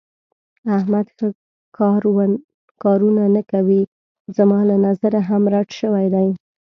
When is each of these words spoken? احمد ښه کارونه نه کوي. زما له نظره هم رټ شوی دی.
احمد 0.75 1.07
ښه 1.17 1.27
کارونه 2.83 3.23
نه 3.35 3.41
کوي. 3.51 3.81
زما 4.37 4.59
له 4.69 4.75
نظره 4.87 5.19
هم 5.29 5.43
رټ 5.53 5.69
شوی 5.81 6.05
دی. 6.13 6.27